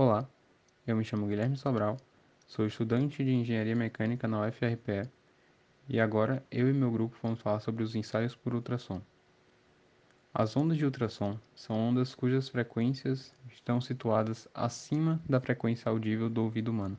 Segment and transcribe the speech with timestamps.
[0.00, 0.30] Olá,
[0.86, 1.96] eu me chamo Guilherme Sobral,
[2.46, 5.10] sou estudante de Engenharia Mecânica na UFRPE
[5.88, 9.02] e agora eu e meu grupo vamos falar sobre os ensaios por ultrassom.
[10.32, 16.44] As ondas de ultrassom são ondas cujas frequências estão situadas acima da frequência audível do
[16.44, 16.96] ouvido humano.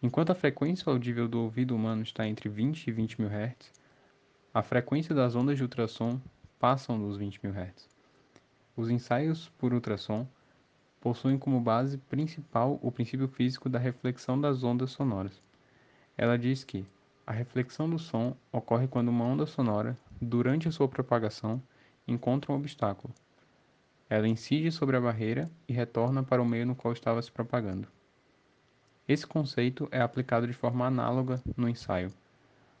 [0.00, 3.72] Enquanto a frequência audível do ouvido humano está entre 20 e 20 mil Hz,
[4.54, 6.20] a frequência das ondas de ultrassom
[6.56, 7.88] passam dos 20 mil Hz.
[8.76, 10.24] Os ensaios por ultrassom
[11.06, 15.40] possuem como base principal o princípio físico da reflexão das ondas sonoras.
[16.18, 16.84] Ela diz que
[17.24, 21.62] a reflexão do som ocorre quando uma onda sonora, durante a sua propagação,
[22.08, 23.14] encontra um obstáculo.
[24.10, 27.86] Ela incide sobre a barreira e retorna para o meio no qual estava se propagando.
[29.06, 32.12] Esse conceito é aplicado de forma análoga no ensaio.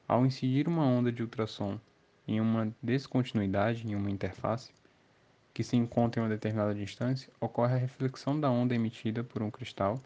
[0.08, 1.78] Ao incidir uma onda de ultrassom
[2.26, 4.72] em uma descontinuidade em uma interface,
[5.56, 9.50] que se encontra em uma determinada distância, ocorre a reflexão da onda emitida por um
[9.50, 9.98] cristal,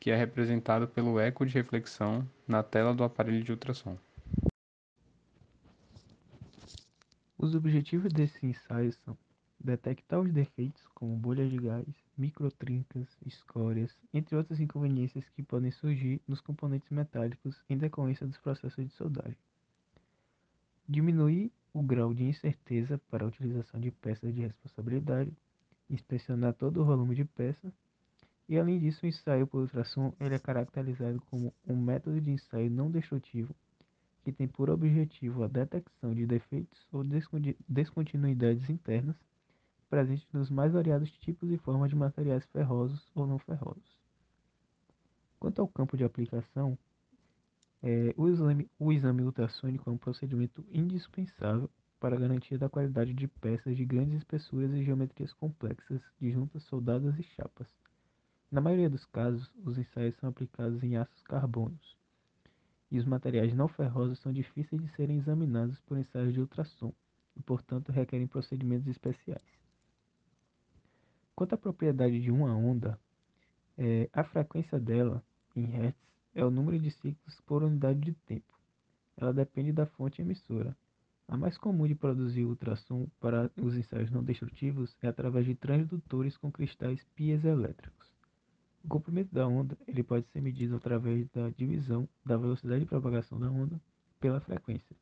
[0.00, 3.96] que é representado pelo eco de reflexão na tela do aparelho de ultrassom.
[7.38, 9.16] Os objetivos desse ensaio são
[9.60, 11.86] detectar os defeitos como bolhas de gás,
[12.18, 18.84] microtrincas, escórias, entre outras inconveniências que podem surgir nos componentes metálicos em decorrência dos processos
[18.84, 19.38] de soldagem.
[20.88, 25.30] Diminuir o grau de incerteza para a utilização de peças de responsabilidade,
[25.90, 27.70] inspecionar todo o volume de peça,
[28.48, 32.70] e além disso o ensaio por ultrassom ele é caracterizado como um método de ensaio
[32.70, 33.54] não destrutivo
[34.24, 37.04] que tem por objetivo a detecção de defeitos ou
[37.68, 39.16] descontinuidades internas
[39.90, 43.98] presentes nos mais variados tipos e formas de materiais ferrosos ou não ferrosos.
[45.38, 46.78] Quanto ao campo de aplicação,
[47.88, 51.70] é, o, exame, o exame ultrassônico é um procedimento indispensável
[52.00, 56.64] para a garantia da qualidade de peças de grandes espessuras e geometrias complexas de juntas
[56.64, 57.68] soldadas e chapas.
[58.50, 61.96] Na maioria dos casos, os ensaios são aplicados em aços carbonos,
[62.90, 66.92] e os materiais não ferrosos são difíceis de serem examinados por ensaios de ultrassom
[67.36, 69.46] e, portanto, requerem procedimentos especiais.
[71.36, 72.98] Quanto à propriedade de uma onda,
[73.78, 75.22] é, a frequência dela,
[75.54, 78.52] em Hertz, é o número de ciclos por unidade de tempo.
[79.16, 80.76] Ela depende da fonte emissora.
[81.26, 86.36] A mais comum de produzir ultrassom para os ensaios não destrutivos é através de transdutores
[86.36, 88.06] com cristais piezoelétricos.
[88.84, 93.40] O comprimento da onda ele pode ser medido através da divisão da velocidade de propagação
[93.40, 93.80] da onda
[94.20, 94.94] pela frequência.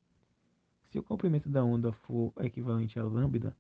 [0.91, 3.55] Se o comprimento da onda for equivalente a lambda,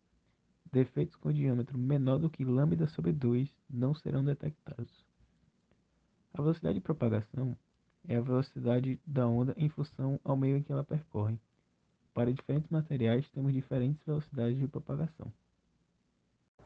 [0.73, 5.05] defeitos com diâmetro menor do que lambda sobre 2 não serão detectados.
[6.33, 7.57] A velocidade de propagação
[8.09, 11.38] é a velocidade da onda em função ao meio em que ela percorre.
[12.15, 15.26] Para diferentes materiais, temos diferentes velocidades de propagação.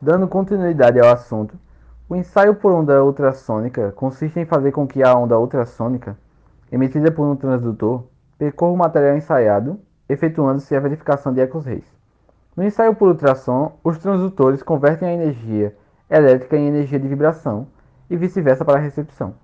[0.01, 1.59] Dando continuidade ao assunto,
[2.09, 6.19] o ensaio por onda ultrassônica consiste em fazer com que a onda ultrassônica,
[6.71, 8.05] emitida por um transdutor,
[8.39, 11.85] percorra o material ensaiado, efetuando-se a verificação de ecos-reis.
[12.57, 15.77] No ensaio por ultrassom, os transdutores convertem a energia
[16.11, 17.69] elétrica em energia de vibração
[18.09, 19.35] e vice-versa para a recepção.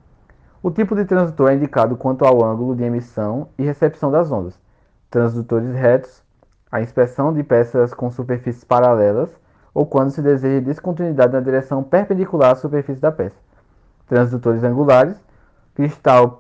[0.66, 4.58] O tipo de transdutor é indicado quanto ao ângulo de emissão e recepção das ondas.
[5.10, 6.22] Transdutores retos,
[6.72, 9.28] a inspeção de peças com superfícies paralelas
[9.74, 13.36] ou quando se deseja descontinuidade na direção perpendicular à superfície da peça.
[14.06, 15.22] Transdutores angulares,
[15.74, 16.38] cristal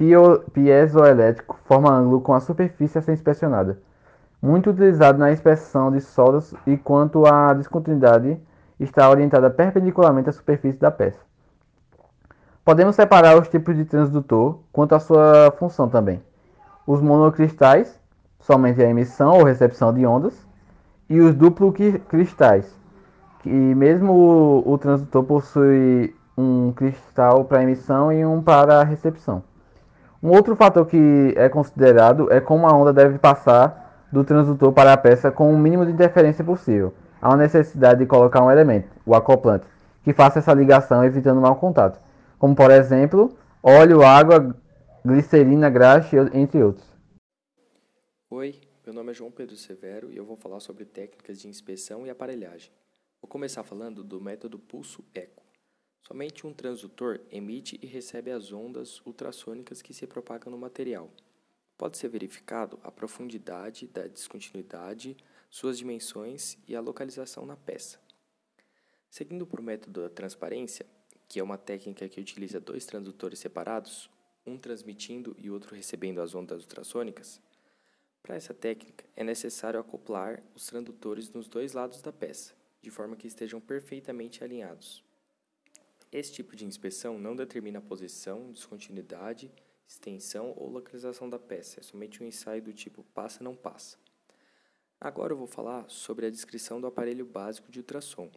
[0.54, 3.78] piezoelétrico forma ângulo com a superfície a ser inspecionada.
[4.40, 8.40] Muito utilizado na inspeção de soldas e quanto à descontinuidade
[8.80, 11.20] está orientada perpendicularmente à superfície da peça.
[12.64, 16.22] Podemos separar os tipos de transdutor quanto à sua função também.
[16.86, 18.00] Os monocristais,
[18.40, 20.34] somente a emissão ou recepção de ondas,
[21.10, 21.70] e os duplo
[22.08, 22.74] cristais,
[23.40, 29.42] que mesmo o, o transdutor possui um cristal para emissão e um para recepção.
[30.22, 34.94] Um outro fator que é considerado é como a onda deve passar do transdutor para
[34.94, 36.94] a peça com o mínimo de interferência possível.
[37.20, 39.66] Há uma necessidade de colocar um elemento, o acoplante,
[40.02, 41.98] que faça essa ligação evitando mau contato
[42.44, 44.54] como por exemplo óleo, água,
[45.02, 46.86] glicerina, graxa, entre outros.
[48.28, 52.06] Oi, meu nome é João Pedro Severo e eu vou falar sobre técnicas de inspeção
[52.06, 52.70] e aparelhagem.
[53.18, 55.42] Vou começar falando do método pulso eco.
[56.06, 61.10] Somente um transdutor emite e recebe as ondas ultrassônicas que se propagam no material.
[61.78, 65.16] Pode ser verificado a profundidade da descontinuidade,
[65.48, 67.98] suas dimensões e a localização na peça.
[69.08, 70.84] Seguindo o método da transparência,
[71.28, 74.10] que é uma técnica que utiliza dois transdutores separados,
[74.46, 77.40] um transmitindo e outro recebendo as ondas ultrassônicas.
[78.22, 83.16] Para essa técnica, é necessário acoplar os transdutores nos dois lados da peça, de forma
[83.16, 85.04] que estejam perfeitamente alinhados.
[86.10, 89.50] Esse tipo de inspeção não determina a posição, descontinuidade,
[89.86, 93.98] extensão ou localização da peça, é somente um ensaio do tipo passa-não passa.
[95.00, 98.30] Agora eu vou falar sobre a descrição do aparelho básico de ultrassom.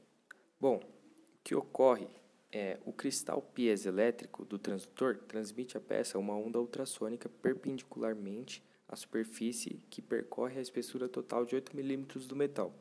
[0.60, 2.10] Bom, o que ocorre
[2.52, 9.82] é o cristal piezoelétrico do transdutor transmite à peça uma onda ultrassônica perpendicularmente à superfície
[9.90, 12.74] que percorre a espessura total de 8 mm do metal.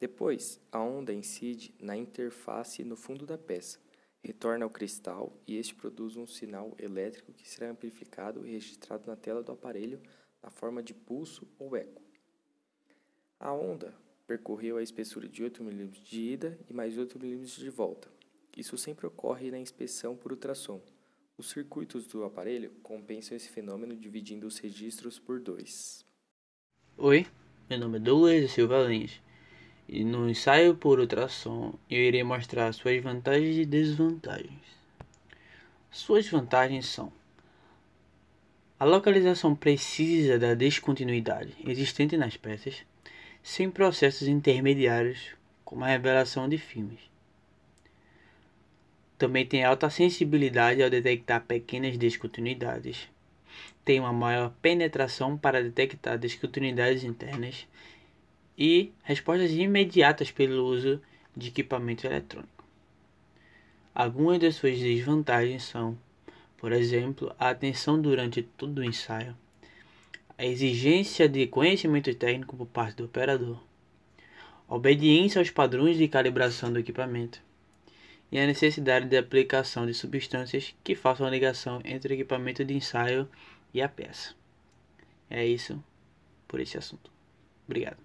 [0.00, 3.78] Depois, a onda incide na interface no fundo da peça,
[4.20, 9.14] retorna ao cristal e este produz um sinal elétrico que será amplificado e registrado na
[9.14, 10.00] tela do aparelho
[10.42, 12.02] na forma de pulso ou eco.
[13.38, 13.94] A onda
[14.26, 18.21] percorreu a espessura de 8 mm de ida e mais 8 mm de volta.
[18.56, 20.80] Isso sempre ocorre na inspeção por ultrassom.
[21.38, 26.04] Os circuitos do aparelho compensam esse fenômeno dividindo os registros por dois.
[26.98, 27.26] Oi,
[27.68, 29.20] meu nome é Douglas Silva Lins
[29.88, 34.60] e no ensaio por ultrassom eu irei mostrar suas vantagens e desvantagens.
[35.90, 37.12] Suas vantagens são
[38.82, 42.84] a localização precisa da descontinuidade existente nas peças,
[43.40, 47.11] sem processos intermediários como a revelação de filmes.
[49.22, 53.08] Também tem alta sensibilidade ao detectar pequenas descontinuidades.
[53.84, 57.68] Tem uma maior penetração para detectar descontinuidades internas
[58.58, 61.00] e respostas imediatas pelo uso
[61.36, 62.64] de equipamento eletrônico.
[63.94, 65.96] Algumas de suas desvantagens são,
[66.56, 69.36] por exemplo, a atenção durante todo o ensaio,
[70.36, 73.62] a exigência de conhecimento técnico por parte do operador,
[74.66, 77.40] obediência aos padrões de calibração do equipamento
[78.32, 82.74] e a necessidade de aplicação de substâncias que façam a ligação entre o equipamento de
[82.74, 83.28] ensaio
[83.74, 84.34] e a peça.
[85.28, 85.82] É isso
[86.48, 87.10] por esse assunto.
[87.66, 88.01] Obrigado.